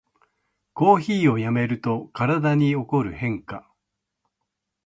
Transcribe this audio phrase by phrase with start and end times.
[0.73, 3.69] コーヒーをやめると体に起こる変化